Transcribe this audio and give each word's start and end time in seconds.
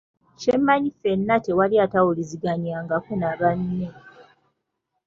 Kyemmanyi 0.39 0.89
ffena 0.95 1.35
tewali 1.45 1.75
atawuliziganyangako 1.85 3.11
na 3.21 3.29
banne. 3.39 3.89